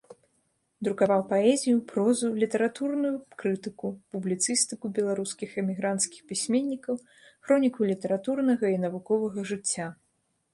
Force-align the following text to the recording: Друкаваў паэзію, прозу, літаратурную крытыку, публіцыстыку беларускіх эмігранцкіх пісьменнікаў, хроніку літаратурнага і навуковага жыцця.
Друкаваў 0.85 1.19
паэзію, 1.33 1.81
прозу, 1.91 2.29
літаратурную 2.43 3.11
крытыку, 3.43 3.91
публіцыстыку 4.15 4.85
беларускіх 5.01 5.49
эмігранцкіх 5.63 6.25
пісьменнікаў, 6.33 6.95
хроніку 7.47 7.91
літаратурнага 7.93 8.65
і 8.79 8.83
навуковага 8.89 9.39
жыцця. 9.53 9.87